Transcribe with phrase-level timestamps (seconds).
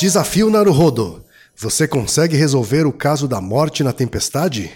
[0.00, 1.22] Desafio Naruhodo.
[1.54, 4.70] Você consegue resolver o caso da morte na tempestade?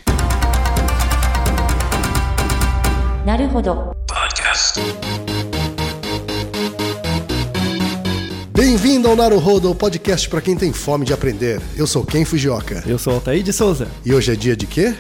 [3.25, 3.97] Naruhodo.
[4.07, 4.79] Podcast.
[8.53, 11.59] Bem-vindo ao Naruhodo, o podcast para quem tem fome de aprender.
[11.75, 12.85] Eu sou Ken Fujioka.
[12.87, 13.89] Eu sou Altair de Souza.
[14.05, 14.95] E hoje é dia de quê?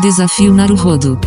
[0.00, 1.18] Desafio Naruhodo.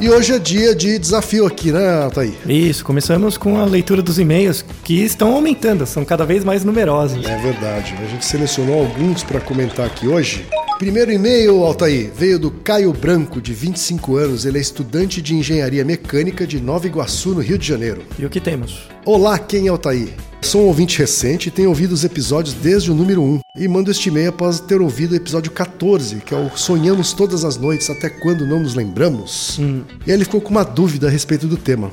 [0.00, 2.32] E hoje é dia de desafio aqui, né, Altair?
[2.48, 7.26] Isso, começamos com a leitura dos e-mails que estão aumentando, são cada vez mais numerosos.
[7.26, 7.96] É verdade.
[8.00, 10.46] A gente selecionou alguns para comentar aqui hoje.
[10.78, 14.44] Primeiro e-mail, Altair, veio do Caio Branco, de 25 anos.
[14.44, 18.02] Ele é estudante de engenharia mecânica de Nova Iguaçu, no Rio de Janeiro.
[18.16, 18.88] E o que temos?
[19.04, 20.10] Olá, quem é Altair?
[20.40, 23.40] Sou um ouvinte recente e tenho ouvido os episódios desde o número 1.
[23.56, 27.44] E mando este e-mail após ter ouvido o episódio 14, que é o Sonhamos Todas
[27.44, 29.58] as Noites Até Quando Não Nos Lembramos.
[30.06, 31.90] E ele ficou com uma dúvida a respeito do tema.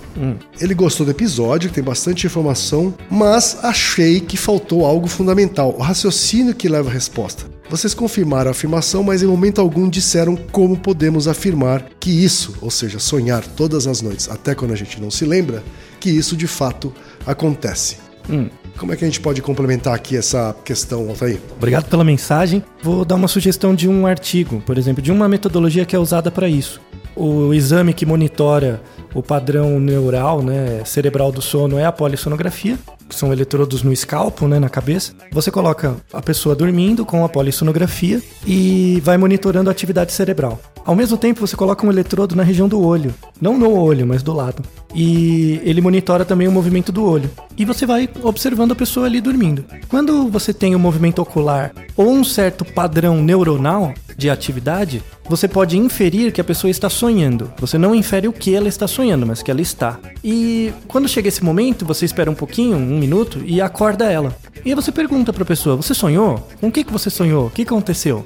[0.62, 6.56] Ele gostou do episódio, tem bastante informação, mas achei que faltou algo fundamental: o raciocínio
[6.56, 7.46] que leva à resposta.
[7.68, 12.70] Vocês confirmaram a afirmação, mas em momento algum disseram como podemos afirmar que isso, ou
[12.70, 15.64] seja, sonhar todas as noites até quando a gente não se lembra,
[16.00, 16.94] que isso de fato
[17.26, 18.05] acontece.
[18.78, 21.40] Como é que a gente pode complementar aqui essa questão, Altair?
[21.56, 22.64] Obrigado pela mensagem.
[22.84, 26.30] Vou dar uma sugestão de um artigo, por exemplo, de uma metodologia que é usada
[26.30, 26.82] para isso.
[27.16, 28.82] O exame que monitora
[29.14, 34.48] o padrão neural, né, cerebral do sono é a polissonografia, que são eletrodos no escalpo,
[34.48, 35.14] né, na cabeça.
[35.32, 40.60] Você coloca a pessoa dormindo com a polissonografia e vai monitorando a atividade cerebral.
[40.86, 44.22] Ao mesmo tempo, você coloca um eletrodo na região do olho, não no olho, mas
[44.22, 44.64] do lado.
[44.94, 47.30] E ele monitora também o movimento do olho.
[47.58, 49.66] E você vai observando a pessoa ali dormindo.
[49.88, 55.78] Quando você tem um movimento ocular ou um certo padrão neuronal de atividade, você pode
[55.78, 57.52] inferir que a pessoa está sonhando.
[57.60, 60.00] Você não infere o que ela está sonhando, mas que ela está.
[60.24, 64.36] E quando chega esse momento, você espera um pouquinho, um minuto, e acorda ela.
[64.64, 66.48] E você pergunta para a pessoa: Você sonhou?
[66.60, 67.48] Com o que, que você sonhou?
[67.48, 68.26] O que aconteceu?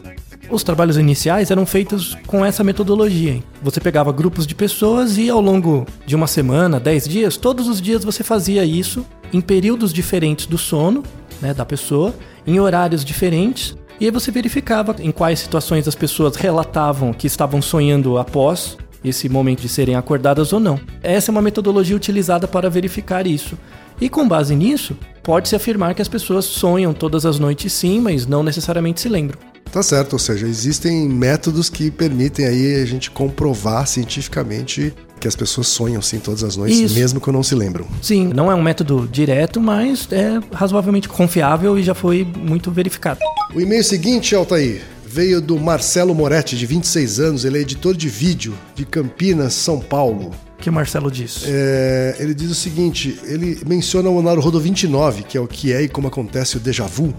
[0.50, 3.34] Os trabalhos iniciais eram feitos com essa metodologia.
[3.34, 3.44] hein?
[3.62, 7.80] Você pegava grupos de pessoas e ao longo de uma semana, dez dias, todos os
[7.80, 11.04] dias você fazia isso em períodos diferentes do sono
[11.42, 12.14] né, da pessoa,
[12.46, 13.78] em horários diferentes.
[14.00, 19.28] E aí você verificava em quais situações as pessoas relatavam que estavam sonhando após esse
[19.28, 20.80] momento de serem acordadas ou não.
[21.04, 23.58] Essa é uma metodologia utilizada para verificar isso.
[24.00, 28.26] E com base nisso, pode-se afirmar que as pessoas sonham todas as noites sim, mas
[28.26, 29.38] não necessariamente se lembram.
[29.72, 35.36] Tá certo, ou seja, existem métodos que permitem aí a gente comprovar cientificamente que as
[35.36, 36.96] pessoas sonham sim todas as noites, Isso.
[36.96, 37.86] mesmo que não se lembram.
[38.02, 43.20] Sim, não é um método direto, mas é razoavelmente confiável e já foi muito verificado.
[43.54, 48.08] O e-mail seguinte, Altair, veio do Marcelo Moretti, de 26 anos, ele é editor de
[48.08, 50.32] vídeo de Campinas, São Paulo.
[50.60, 51.46] O que o Marcelo disse?
[51.48, 55.84] É, ele diz o seguinte: ele menciona o Naruhodo 29, que é o que é
[55.84, 57.14] e como acontece o déjà vu,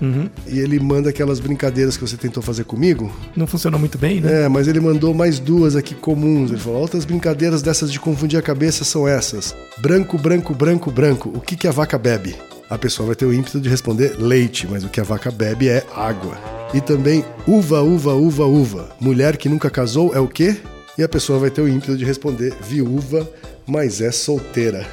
[0.46, 3.10] e ele manda aquelas brincadeiras que você tentou fazer comigo.
[3.34, 4.44] Não funcionou muito bem, né?
[4.44, 6.50] É, mas ele mandou mais duas aqui comuns.
[6.50, 11.32] Ele falou: outras brincadeiras dessas de confundir a cabeça são essas: branco, branco, branco, branco.
[11.34, 12.36] O que, que a vaca bebe?
[12.68, 15.66] A pessoa vai ter o ímpeto de responder leite, mas o que a vaca bebe
[15.66, 16.38] é água.
[16.74, 18.90] E também uva, uva, uva, uva.
[19.00, 20.58] Mulher que nunca casou é o quê?
[21.00, 23.26] E a pessoa vai ter o ímpeto de responder viúva,
[23.66, 24.86] mas é solteira.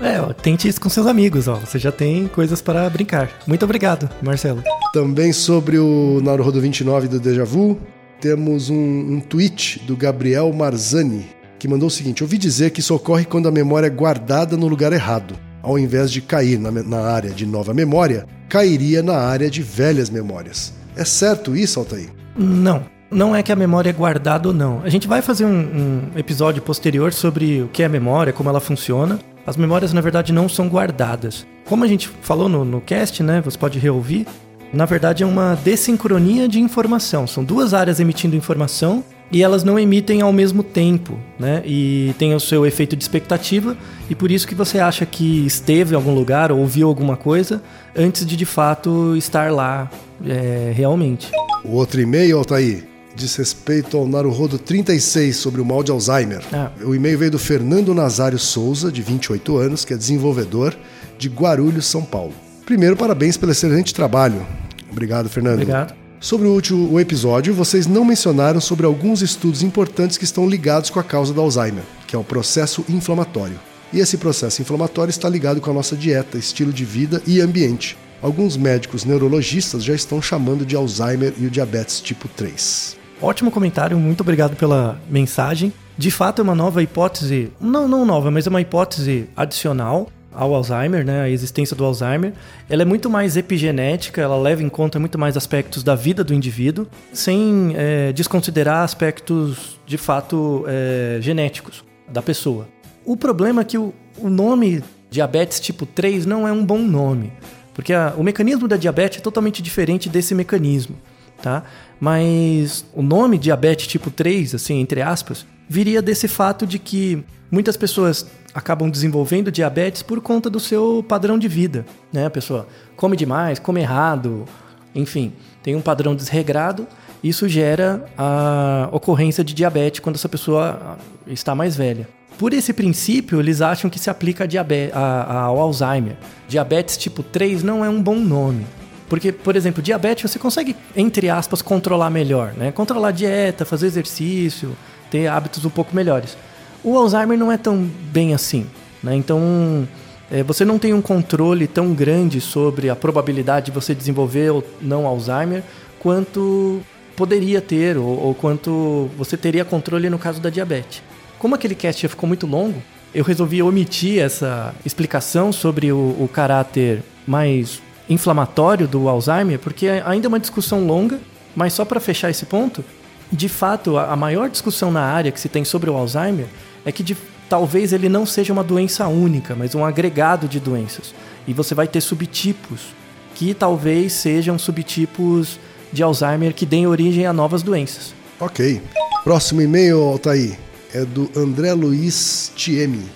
[0.00, 1.54] É, ó, tente isso com seus amigos, ó.
[1.54, 3.30] Você já tem coisas para brincar.
[3.46, 4.60] Muito obrigado, Marcelo.
[4.92, 7.78] Também sobre o Naruhodo 29 do Deja Vu,
[8.20, 11.26] temos um, um tweet do Gabriel Marzani,
[11.60, 14.66] que mandou o seguinte: Ouvi dizer que isso ocorre quando a memória é guardada no
[14.66, 15.36] lugar errado.
[15.62, 20.10] Ao invés de cair na, na área de nova memória, cairia na área de velhas
[20.10, 20.74] memórias.
[20.96, 22.10] É certo isso, Altair?
[22.36, 24.80] Não, não é que a memória é guardada ou não.
[24.82, 28.60] A gente vai fazer um, um episódio posterior sobre o que é memória, como ela
[28.60, 29.18] funciona.
[29.46, 31.46] As memórias, na verdade, não são guardadas.
[31.64, 33.40] Como a gente falou no, no cast, né?
[33.44, 34.26] Você pode reouvir.
[34.72, 37.26] Na verdade, é uma dessincronia de informação.
[37.26, 41.62] São duas áreas emitindo informação e elas não emitem ao mesmo tempo, né?
[41.64, 43.76] E tem o seu efeito de expectativa
[44.08, 47.62] e por isso que você acha que esteve em algum lugar ou ouviu alguma coisa
[47.96, 49.90] antes de de fato estar lá
[50.24, 51.30] é, realmente.
[51.64, 56.42] O outro e-mail, Altair, diz respeito ao Naruhodo 36 sobre o mal de Alzheimer.
[56.52, 56.70] Ah.
[56.84, 60.76] O e-mail veio do Fernando Nazário Souza, de 28 anos, que é desenvolvedor
[61.18, 62.32] de Guarulhos, São Paulo.
[62.64, 64.46] Primeiro, parabéns pelo excelente trabalho.
[64.90, 65.62] Obrigado, Fernando.
[65.62, 65.94] Obrigado.
[66.20, 71.00] Sobre o último episódio, vocês não mencionaram sobre alguns estudos importantes que estão ligados com
[71.00, 73.58] a causa do Alzheimer, que é o processo inflamatório.
[73.92, 77.98] E esse processo inflamatório está ligado com a nossa dieta, estilo de vida e ambiente.
[78.22, 83.01] Alguns médicos neurologistas já estão chamando de Alzheimer e o diabetes tipo 3.
[83.22, 85.72] Ótimo comentário, muito obrigado pela mensagem.
[85.96, 90.52] De fato, é uma nova hipótese, não, não nova, mas é uma hipótese adicional ao
[90.52, 92.32] Alzheimer, né, a existência do Alzheimer,
[92.68, 96.34] ela é muito mais epigenética, ela leva em conta muito mais aspectos da vida do
[96.34, 102.66] indivíduo, sem é, desconsiderar aspectos de fato é, genéticos da pessoa.
[103.04, 107.32] O problema é que o, o nome diabetes tipo 3 não é um bom nome,
[107.72, 110.96] porque a, o mecanismo da diabetes é totalmente diferente desse mecanismo,
[111.40, 111.62] tá?
[112.02, 117.76] Mas o nome diabetes tipo 3, assim, entre aspas, viria desse fato de que muitas
[117.76, 122.26] pessoas acabam desenvolvendo diabetes por conta do seu padrão de vida, né?
[122.26, 122.66] A pessoa
[122.96, 124.46] come demais, come errado,
[124.92, 125.32] enfim,
[125.62, 126.88] tem um padrão desregrado,
[127.22, 132.08] isso gera a ocorrência de diabetes quando essa pessoa está mais velha.
[132.36, 136.16] Por esse princípio, eles acham que se aplica a diabetes, a, a, ao Alzheimer.
[136.48, 138.66] Diabetes tipo 3 não é um bom nome.
[139.12, 142.72] Porque, por exemplo, diabetes você consegue, entre aspas, controlar melhor, né?
[142.72, 144.74] Controlar a dieta, fazer exercício,
[145.10, 146.34] ter hábitos um pouco melhores.
[146.82, 147.76] O Alzheimer não é tão
[148.10, 148.66] bem assim,
[149.02, 149.14] né?
[149.14, 149.86] Então,
[150.30, 154.64] é, você não tem um controle tão grande sobre a probabilidade de você desenvolver ou
[154.80, 155.62] não Alzheimer
[155.98, 156.80] quanto
[157.14, 161.02] poderia ter ou, ou quanto você teria controle no caso da diabetes.
[161.38, 162.82] Como aquele cast já ficou muito longo,
[163.14, 170.26] eu resolvi omitir essa explicação sobre o, o caráter mais inflamatório do Alzheimer, porque ainda
[170.26, 171.20] é uma discussão longa,
[171.54, 172.84] mas só para fechar esse ponto,
[173.32, 176.46] de fato, a maior discussão na área que se tem sobre o Alzheimer
[176.84, 177.16] é que de,
[177.48, 181.14] talvez ele não seja uma doença única, mas um agregado de doenças.
[181.46, 182.94] E você vai ter subtipos
[183.34, 185.58] que talvez sejam subtipos
[185.90, 188.14] de Alzheimer que deem origem a novas doenças.
[188.38, 188.82] Ok.
[189.24, 190.58] Próximo e-mail, Altair,
[190.92, 193.06] é do André Luiz Tiemi,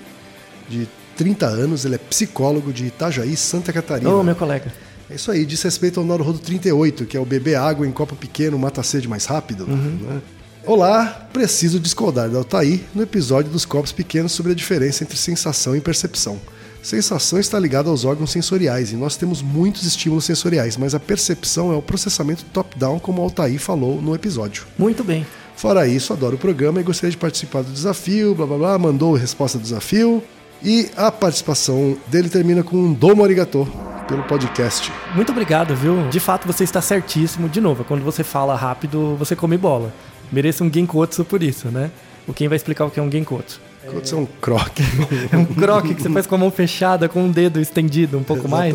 [0.69, 4.11] de 30 anos, ele é psicólogo de Itajaí, Santa Catarina.
[4.11, 4.73] Ô, meu colega.
[5.09, 8.17] É isso aí, diz respeito ao Naruhodo 38, que é o beber água em copo
[8.17, 9.65] pequeno mata a sede mais rápido.
[9.65, 9.99] Uhum.
[10.03, 10.23] Né?
[10.65, 15.77] Olá, preciso discordar da Altair no episódio dos copos pequenos sobre a diferença entre sensação
[15.77, 16.41] e percepção.
[16.83, 21.73] Sensação está ligada aos órgãos sensoriais e nós temos muitos estímulos sensoriais, mas a percepção
[21.73, 24.67] é o processamento top-down, como o Altair falou no episódio.
[24.77, 25.25] Muito bem.
[25.57, 29.17] Fora isso, adoro o programa e gostaria de participar do desafio, blá blá blá, mandou
[29.17, 30.23] a resposta do desafio.
[30.63, 33.69] E a participação dele termina com um domo arigato
[34.09, 34.93] pelo podcast.
[35.15, 36.09] Muito obrigado, viu?
[36.09, 37.49] De fato, você está certíssimo.
[37.49, 39.93] De novo, quando você fala rápido, você come bola.
[40.31, 41.91] Mereça um Genkotsu por isso, né?
[42.27, 43.61] O quem vai explicar o que é um Genkotsu?
[43.85, 44.83] Genkotsu é um croque.
[45.31, 48.25] é um croque que você faz com a mão fechada, com um dedo estendido um
[48.25, 48.75] pouco mais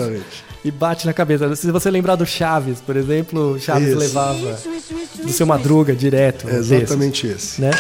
[0.64, 1.56] e bate na cabeça.
[1.56, 3.98] Se você lembrar do Chaves, por exemplo, Chaves isso.
[3.98, 6.48] levava isso, isso, do seu Madruga direto.
[6.48, 7.62] É exatamente esse.
[7.62, 7.72] Né?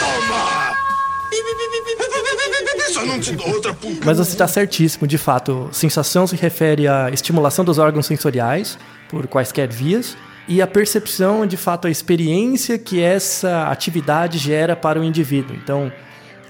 [4.06, 5.69] Mas você está certíssimo, de fato.
[5.71, 8.77] Sensação se refere à estimulação dos órgãos sensoriais
[9.09, 10.15] por quaisquer vias
[10.47, 15.56] e a percepção, de fato, a experiência que essa atividade gera para o indivíduo.
[15.56, 15.91] Então,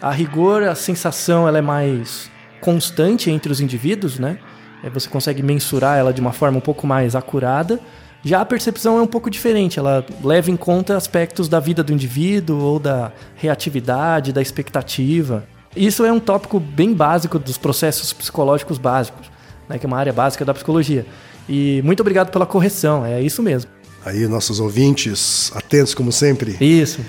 [0.01, 4.39] a rigor, a sensação ela é mais constante entre os indivíduos, né?
[4.83, 7.79] É, você consegue mensurar ela de uma forma um pouco mais acurada.
[8.23, 11.91] Já a percepção é um pouco diferente, ela leva em conta aspectos da vida do
[11.91, 15.44] indivíduo ou da reatividade, da expectativa.
[15.75, 19.27] Isso é um tópico bem básico dos processos psicológicos básicos,
[19.69, 21.06] né, que é uma área básica da psicologia.
[21.47, 23.69] E muito obrigado pela correção, é isso mesmo.
[24.06, 26.57] Aí, nossos ouvintes, atentos como sempre.
[26.59, 27.00] Isso,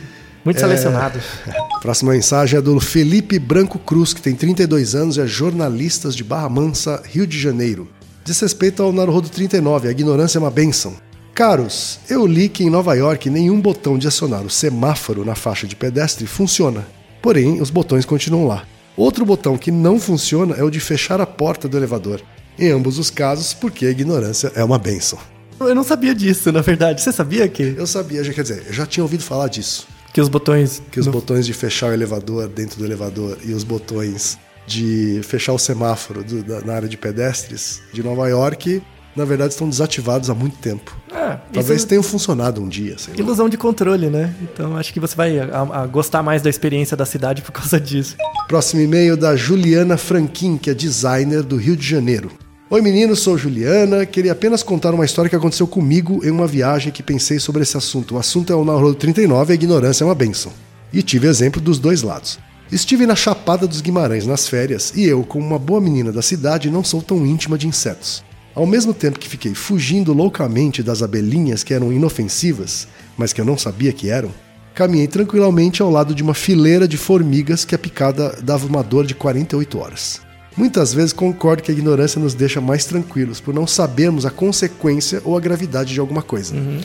[0.45, 1.23] muito selecionados.
[1.47, 1.53] É...
[1.81, 6.23] Próxima mensagem é do Felipe Branco Cruz, que tem 32 anos e é jornalista de
[6.23, 7.89] Barra Mansa, Rio de Janeiro.
[8.25, 10.95] Diz respeito ao Naruhodo 39, a ignorância é uma bênção.
[11.35, 15.67] Caros, eu li que em Nova York nenhum botão de acionar o semáforo na faixa
[15.67, 16.87] de pedestre funciona.
[17.23, 18.67] Porém, os botões continuam lá.
[18.97, 22.21] Outro botão que não funciona é o de fechar a porta do elevador.
[22.59, 25.19] Em ambos os casos, porque a ignorância é uma benção.
[25.61, 27.01] Eu não sabia disso, na verdade.
[27.01, 27.75] Você sabia que?
[27.79, 29.87] Eu sabia, já quer dizer, eu já tinha ouvido falar disso.
[30.13, 30.83] Que os botões.
[30.91, 31.13] Que os no...
[31.13, 34.37] botões de fechar o elevador dentro do elevador e os botões
[34.67, 38.83] de fechar o semáforo do, da, na área de pedestres de Nova York
[39.15, 40.97] na verdade, estão desativados há muito tempo.
[41.15, 41.87] É, Talvez isso...
[41.87, 42.97] tenham funcionado um dia.
[43.17, 44.35] Ilusão de controle, né?
[44.43, 47.79] Então acho que você vai a, a gostar mais da experiência da cidade por causa
[47.79, 48.17] disso.
[48.49, 52.31] Próximo e-mail da Juliana Franquin, que é designer do Rio de Janeiro.
[52.71, 54.07] Oi meninos, sou Juliana.
[54.07, 57.77] Queria apenas contar uma história que aconteceu comigo em uma viagem que pensei sobre esse
[57.77, 58.15] assunto.
[58.15, 60.53] O assunto é o Naruto 39 a ignorância é uma benção.
[60.91, 62.39] E tive exemplo dos dois lados.
[62.71, 66.71] Estive na Chapada dos Guimarães nas férias e eu, como uma boa menina da cidade,
[66.71, 68.25] não sou tão íntima de insetos.
[68.55, 73.45] Ao mesmo tempo que fiquei fugindo loucamente das abelhinhas que eram inofensivas, mas que eu
[73.45, 74.31] não sabia que eram,
[74.75, 79.07] caminhei tranquilamente ao lado de uma fileira de formigas que a picada dava uma dor
[79.07, 80.21] de 48 horas.
[80.55, 85.23] Muitas vezes concordo que a ignorância nos deixa mais tranquilos por não sabermos a consequência
[85.25, 86.55] ou a gravidade de alguma coisa.
[86.55, 86.81] Uhum.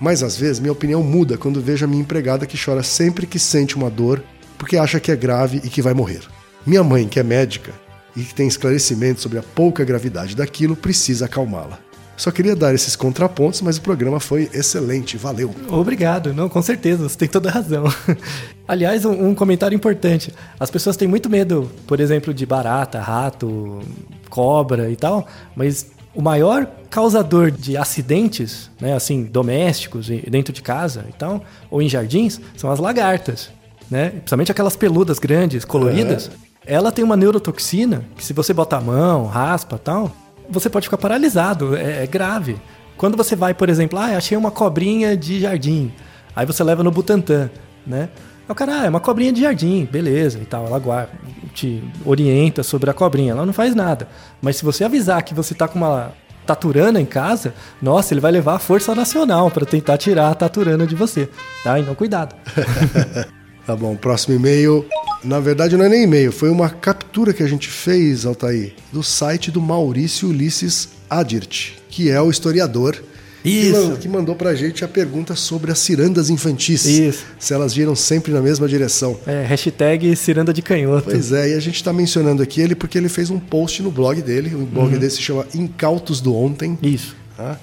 [0.00, 3.38] Mas às vezes minha opinião muda quando vejo a minha empregada que chora sempre que
[3.38, 4.22] sente uma dor
[4.56, 6.22] porque acha que é grave e que vai morrer.
[6.66, 7.72] Minha mãe, que é médica,
[8.16, 11.78] e que tem esclarecimento sobre a pouca gravidade daquilo, precisa acalmá-la.
[12.20, 15.54] Só queria dar esses contrapontos, mas o programa foi excelente, valeu.
[15.68, 17.84] Obrigado, não, com certeza, você tem toda a razão.
[18.68, 20.30] Aliás, um, um comentário importante.
[20.58, 23.80] As pessoas têm muito medo, por exemplo, de barata, rato,
[24.28, 25.26] cobra e tal,
[25.56, 31.42] mas o maior causador de acidentes, né, assim, domésticos, e dentro de casa e tal,
[31.70, 33.50] ou em jardins, são as lagartas,
[33.90, 34.10] né?
[34.10, 36.30] Principalmente aquelas peludas grandes, coloridas.
[36.70, 40.12] Ela tem uma neurotoxina que se você bota a mão, raspa tal,
[40.48, 42.60] você pode ficar paralisado, é, é grave.
[42.96, 45.92] Quando você vai, por exemplo, ah, achei uma cobrinha de jardim,
[46.34, 47.50] aí você leva no Butantan,
[47.84, 48.08] né?
[48.48, 50.64] O cara, ah, é uma cobrinha de jardim, beleza e tal.
[50.64, 51.10] Ela guarda,
[51.52, 54.06] te orienta sobre a cobrinha, ela não faz nada.
[54.40, 56.12] Mas se você avisar que você tá com uma
[56.46, 60.86] taturana em casa, nossa, ele vai levar a força nacional para tentar tirar a taturana
[60.86, 61.28] de você,
[61.64, 61.80] tá?
[61.80, 62.36] Então cuidado.
[63.66, 64.84] Tá bom, próximo e-mail.
[65.22, 69.02] Na verdade, não é nem e-mail, foi uma captura que a gente fez, Altair, do
[69.02, 73.02] site do Maurício Ulisses Adirt, que é o historiador.
[73.42, 73.96] Que, Isso.
[73.96, 76.84] que mandou pra gente a pergunta sobre as cirandas infantis.
[76.84, 77.24] Isso.
[77.38, 79.18] Se elas giram sempre na mesma direção.
[79.26, 81.04] É, hashtag ciranda de canhoto.
[81.10, 83.90] Pois é, e a gente está mencionando aqui ele porque ele fez um post no
[83.90, 84.54] blog dele.
[84.54, 86.78] O blog dele se chama Incautos do Ontem.
[86.82, 87.16] Isso.
[87.34, 87.58] tá?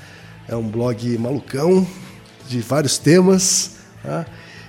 [0.48, 1.86] É um blog malucão,
[2.50, 3.72] de vários temas,
[4.02, 4.26] tá?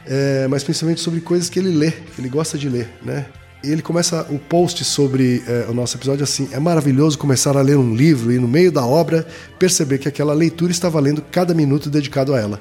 [0.09, 2.89] É, mas principalmente sobre coisas que ele lê, que ele gosta de ler.
[3.05, 3.27] Né?
[3.63, 7.61] E ele começa o post sobre é, o nosso episódio assim: é maravilhoso começar a
[7.61, 9.27] ler um livro e, no meio da obra,
[9.59, 12.61] perceber que aquela leitura está valendo cada minuto dedicado a ela.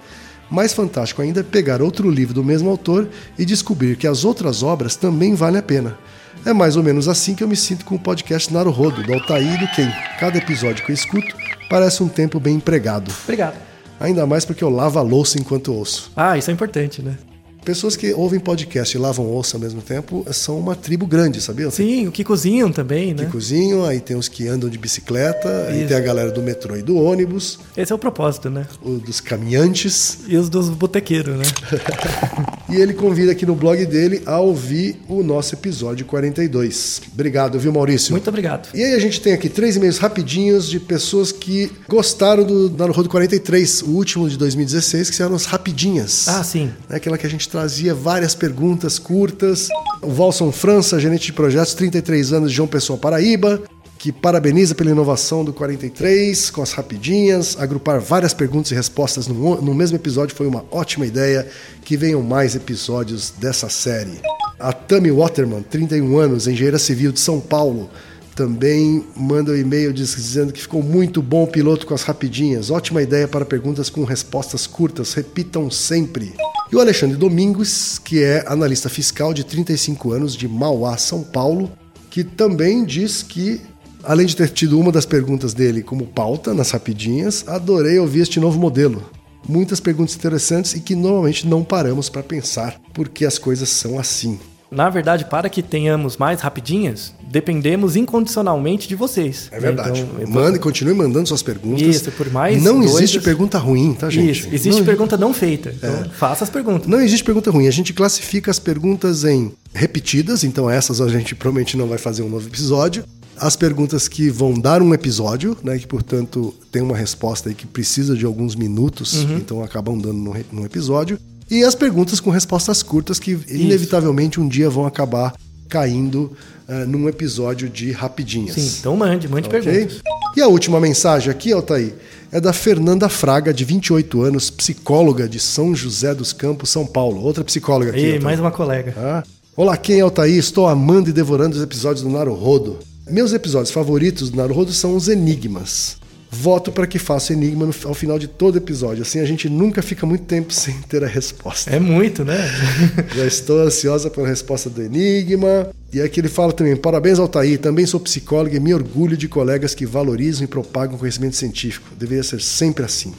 [0.49, 4.63] Mais fantástico ainda é pegar outro livro do mesmo autor e descobrir que as outras
[4.63, 5.97] obras também valem a pena.
[6.45, 9.55] É mais ou menos assim que eu me sinto com o podcast Naruhodo, do Altair
[9.55, 9.91] e do Ken.
[10.19, 11.35] Cada episódio que eu escuto
[11.69, 13.11] parece um tempo bem empregado.
[13.23, 13.55] Obrigado.
[13.99, 16.11] Ainda mais porque eu lavo a louça enquanto ouço.
[16.15, 17.17] Ah, isso é importante, né?
[17.67, 21.69] Pessoas que ouvem podcast e lavam louça ao mesmo tempo são uma tribo grande, sabia?
[21.69, 23.25] Sim, o que cozinham também, né?
[23.25, 25.89] Que cozinham, aí tem os que andam de bicicleta, aí Isso.
[25.89, 28.65] tem a galera do metrô e do ônibus, Esse é o propósito, né?
[28.81, 30.19] o dos caminhantes.
[30.29, 31.43] E os dos botequeiros, né?
[32.69, 37.01] E ele convida aqui no blog dele a ouvir o nosso episódio 42.
[37.13, 38.11] Obrigado, viu, Maurício?
[38.11, 38.69] Muito obrigado.
[38.73, 43.07] E aí a gente tem aqui três e-mails rapidinhos de pessoas que gostaram do Naruhodo
[43.07, 46.27] 43, o último de 2016, que são as rapidinhas.
[46.27, 46.71] Ah, sim.
[46.89, 49.69] É aquela que a gente trazia várias perguntas curtas.
[50.01, 53.61] O Valson França, gerente de projetos, 33 anos de João Pessoa, Paraíba,
[54.07, 57.57] que parabeniza pela inovação do 43, com as rapidinhas.
[57.59, 61.45] Agrupar várias perguntas e respostas no, mesmo episódio foi uma ótima ideia.
[61.83, 64.21] Que venham mais episódios dessa série.
[64.57, 67.89] A Tami Waterman, 31 anos, engenheira civil de São Paulo,
[68.33, 72.71] também manda um e-mail diz- dizendo que ficou muito bom o piloto com as rapidinhas.
[72.71, 75.13] Ótima ideia para perguntas com respostas curtas.
[75.15, 76.33] Repitam sempre.
[76.71, 81.69] E o Alexandre Domingos, que é analista fiscal de 35 anos de Mauá, São Paulo,
[82.09, 83.61] que também diz que,
[84.07, 88.39] além de ter tido uma das perguntas dele como pauta nas rapidinhas, adorei ouvir este
[88.39, 89.03] novo modelo.
[89.47, 94.39] Muitas perguntas interessantes e que normalmente não paramos para pensar porque as coisas são assim.
[94.69, 99.47] Na verdade, para que tenhamos mais rapidinhas, dependemos incondicionalmente de vocês.
[99.49, 100.01] É verdade.
[100.01, 101.81] Então, eu- Mande, continue mandando suas perguntas.
[101.87, 104.29] Isso, por mais Não doidas- existe pergunta ruim, tá, gente?
[104.29, 105.73] Isso, existe não, pergunta não feita.
[105.73, 106.85] Então, faça as perguntas.
[106.85, 107.67] não existe pergunta ruim.
[107.67, 112.23] A gente classifica as perguntas em repetidas, então essas a gente provavelmente não vai fazer
[112.23, 113.05] um novo episódio.
[113.39, 117.65] As perguntas que vão dar um episódio, né, que portanto tem uma resposta aí que
[117.67, 119.37] precisa de alguns minutos, Uhum.
[119.37, 121.19] então acabam dando num, episódio.
[121.49, 125.33] E as perguntas com respostas curtas que inevitavelmente um dia vão acabar
[125.69, 126.31] caindo
[126.67, 128.55] eh, num episódio de rapidinhas.
[128.55, 129.61] Sim, então mande, mande Ok?
[129.61, 130.01] perguntas.
[130.35, 131.93] E a última mensagem aqui, Altair,
[132.31, 137.21] é da Fernanda Fraga, de 28 anos, psicóloga de São José dos Campos, São Paulo.
[137.21, 138.15] Outra psicóloga aqui.
[138.15, 138.93] E mais uma colega.
[138.97, 139.23] Ah.
[139.55, 140.37] Olá, quem é Altair?
[140.37, 142.77] Estou amando e devorando os episódios do Naruhodo.
[143.09, 145.97] Meus episódios favoritos do Naruhodo são os enigmas.
[146.29, 149.01] Voto para que faça enigma no- ao final de todo episódio.
[149.01, 151.69] Assim a gente nunca fica muito tempo sem ter a resposta.
[151.73, 152.37] É muito, né?
[153.15, 155.69] Já estou ansiosa pela resposta do Enigma.
[155.93, 157.57] E aqui ele fala também: parabéns, Altair.
[157.59, 161.87] Também sou psicóloga e me orgulho de colegas que valorizam e propagam conhecimento científico.
[161.97, 163.13] Deveria ser sempre assim.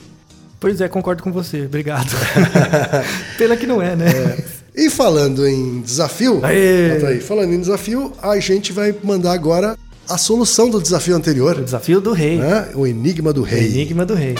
[0.61, 1.63] pois é, concordo com você.
[1.65, 2.11] Obrigado.
[3.39, 4.37] Pena que não é, né?
[4.79, 6.35] E falando em desafio!
[6.95, 9.77] Altair, falando em desafio, a gente vai mandar agora
[10.09, 12.39] a solução do desafio O anterior, desafio do rei.
[12.39, 12.69] né?
[12.77, 13.67] o Enigma do Rei.
[13.67, 14.37] Enigma do rei.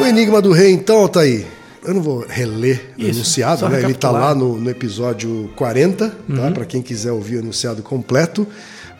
[0.00, 1.46] O Enigma do Rei, então, Altair.
[1.84, 3.80] Eu não vou reler o Isso, enunciado, só né?
[3.80, 6.50] Ele está lá no, no episódio 40, tá?
[6.50, 8.44] Para quem quiser ouvir o enunciado completo.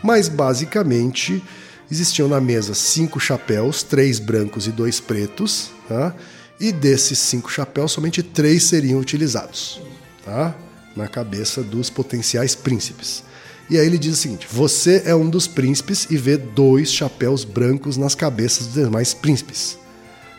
[0.04, 1.42] Mas, basicamente,
[1.90, 6.14] existiam na mesa cinco chapéus, três brancos e dois pretos, tá?
[6.60, 9.80] E desses cinco chapéus, somente três seriam utilizados,
[10.24, 10.54] tá?
[10.96, 13.22] na cabeça dos potenciais príncipes.
[13.70, 17.44] E aí ele diz o seguinte: você é um dos príncipes e vê dois chapéus
[17.44, 19.78] brancos nas cabeças dos demais príncipes.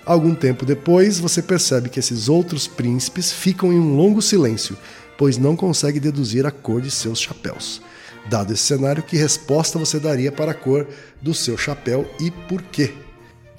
[0.05, 4.75] Algum tempo depois, você percebe que esses outros príncipes ficam em um longo silêncio,
[5.17, 7.81] pois não consegue deduzir a cor de seus chapéus.
[8.27, 10.87] Dado esse cenário, que resposta você daria para a cor
[11.21, 12.93] do seu chapéu e por quê?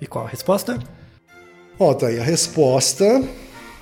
[0.00, 0.78] E qual a resposta?
[1.80, 3.04] Ó, tá aí a resposta.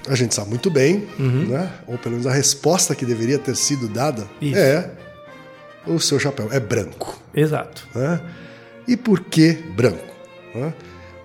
[0.09, 1.71] A gente sabe muito bem, né?
[1.87, 4.57] Ou pelo menos a resposta que deveria ter sido dada Isso.
[4.57, 4.91] é
[5.85, 7.21] o seu chapéu é branco.
[7.35, 7.87] Exato.
[7.95, 8.21] né?
[8.87, 10.15] E por que branco?
[10.55, 10.73] né?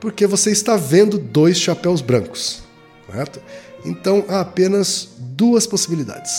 [0.01, 2.63] Porque você está vendo dois chapéus brancos,
[3.05, 3.39] correto?
[3.85, 6.33] Então há apenas duas possibilidades.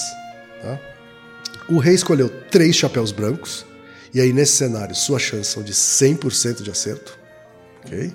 [0.61, 0.79] tá?
[1.69, 3.65] O rei escolheu três chapéus brancos,
[4.13, 7.17] e aí nesse cenário suas chances são de 100% de acerto,
[7.85, 8.13] ok?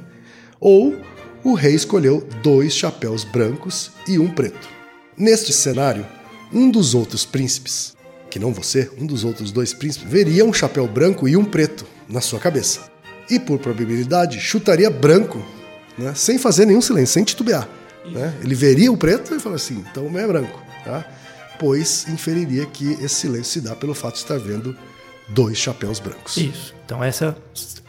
[0.59, 0.95] Ou
[1.43, 4.67] o rei escolheu dois chapéus brancos e um preto.
[5.17, 6.05] Neste cenário,
[6.51, 7.95] um dos outros príncipes,
[8.29, 11.85] que não você, um dos outros dois príncipes, veria um chapéu branco e um preto
[12.07, 12.89] na sua cabeça.
[13.29, 15.43] E por probabilidade, chutaria branco,
[15.97, 17.67] né, sem fazer nenhum silêncio, sem titubear.
[18.05, 18.33] né?
[18.41, 20.59] Ele veria o preto e falaria assim, então é branco.
[20.83, 21.05] Tá?
[21.59, 24.75] Pois inferiria que esse silêncio se dá pelo fato de estar vendo
[25.27, 26.37] dois chapéus brancos.
[26.37, 26.78] Isso.
[26.89, 27.37] Então, essa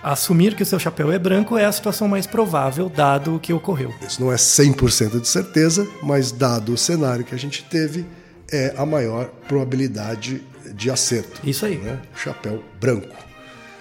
[0.03, 3.51] assumir que o seu chapéu é branco é a situação mais provável, dado o que
[3.51, 3.95] ocorreu.
[4.07, 8.05] Isso não é 100% de certeza, mas dado o cenário que a gente teve,
[8.53, 10.43] é a maior probabilidade
[10.75, 11.41] de acerto.
[11.43, 11.79] Isso aí.
[11.79, 11.99] Né?
[12.15, 13.17] Chapéu branco.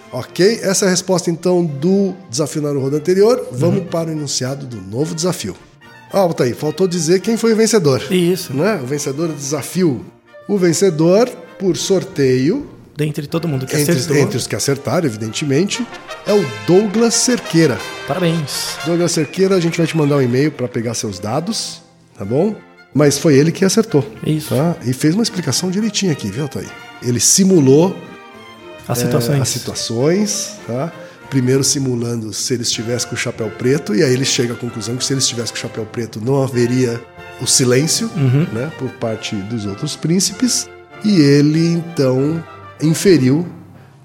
[0.09, 0.61] Ok?
[0.63, 3.45] Essa é a resposta então do desafio na roda anterior.
[3.51, 5.53] Vamos para o enunciado do novo desafio.
[6.13, 6.53] Ah, tá aí.
[6.53, 8.01] Faltou dizer quem foi o vencedor.
[8.09, 8.53] Isso.
[8.53, 8.79] Né?
[8.81, 10.05] O vencedor do desafio.
[10.47, 11.27] O vencedor,
[11.59, 14.17] por sorteio, Dentre todo mundo que entre, acertou.
[14.17, 15.87] entre os que acertaram, evidentemente,
[16.27, 17.77] é o Douglas Cerqueira.
[18.05, 18.75] Parabéns.
[18.85, 21.81] Douglas Cerqueira, a gente vai te mandar um e-mail para pegar seus dados,
[22.17, 22.53] tá bom?
[22.93, 24.05] Mas foi ele que acertou.
[24.27, 24.53] Isso.
[24.53, 24.75] Tá?
[24.85, 26.67] E fez uma explicação direitinha aqui, viu, Thaí?
[27.01, 27.95] Ele simulou
[28.85, 29.41] As é, situações.
[29.41, 30.91] as situações, tá?
[31.29, 34.97] Primeiro simulando se ele estivesse com o chapéu preto, e aí ele chega à conclusão
[34.97, 36.99] que se ele estivesse com o chapéu preto não haveria
[37.39, 38.45] o silêncio, Uhum.
[38.51, 40.67] né, por parte dos outros príncipes,
[41.05, 42.43] e ele então
[42.81, 43.45] inferiu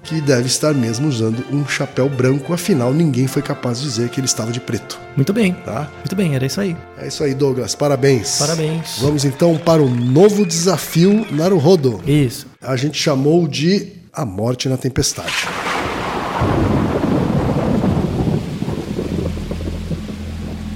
[0.03, 4.19] que deve estar mesmo usando um chapéu branco, afinal ninguém foi capaz de dizer que
[4.19, 5.53] ele estava de preto, Muito bem.
[5.65, 5.89] tá?
[5.97, 6.77] Muito bem, era isso aí.
[6.99, 8.37] É isso aí, Douglas, parabéns.
[8.37, 8.99] Parabéns.
[8.99, 11.99] Vamos então para o novo desafio Naruhodo.
[12.05, 12.45] Isso.
[12.61, 15.33] A gente chamou de A Morte na Tempestade.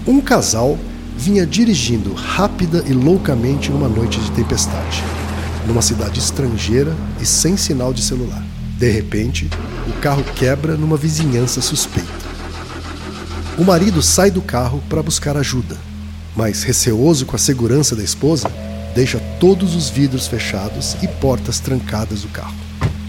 [0.08, 0.78] Um casal
[1.16, 5.04] vinha dirigindo rápida e loucamente numa noite de tempestade,
[5.70, 8.44] numa cidade estrangeira e sem sinal de celular.
[8.78, 9.48] De repente,
[9.88, 12.10] o carro quebra numa vizinhança suspeita.
[13.56, 15.78] O marido sai do carro para buscar ajuda,
[16.36, 18.52] mas receoso com a segurança da esposa,
[18.96, 22.56] deixa todos os vidros fechados e portas trancadas do carro.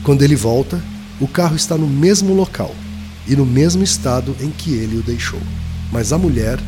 [0.03, 0.83] Quando ele volta,
[1.19, 2.75] o carro está no mesmo local
[3.27, 5.41] e no mesmo estado em que ele o deixou.
[5.91, 6.59] Mas a mulher